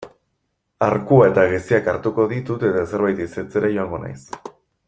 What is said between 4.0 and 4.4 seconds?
naiz.